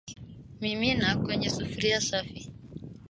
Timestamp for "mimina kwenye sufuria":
0.61-2.01